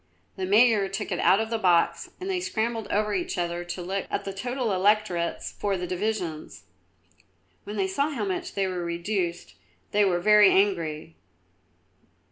The 0.35 0.47
Mayor 0.47 0.89
took 0.89 1.11
it 1.11 1.19
out 1.19 1.39
of 1.39 1.51
the 1.51 1.59
box 1.59 2.09
and 2.19 2.27
they 2.27 2.39
scrambled 2.39 2.87
over 2.87 3.13
each 3.13 3.37
other 3.37 3.63
to 3.65 3.81
look 3.83 4.07
at 4.09 4.23
the 4.25 4.33
total 4.33 4.71
electorates 4.73 5.51
for 5.51 5.77
the 5.77 5.85
divisions. 5.85 6.63
When 7.65 7.75
they 7.75 7.85
saw 7.87 8.09
how 8.09 8.25
much 8.25 8.55
they 8.55 8.65
were 8.65 8.83
reduced 8.83 9.53
they 9.91 10.03
were 10.03 10.19
very 10.19 10.49
angry. 10.49 11.17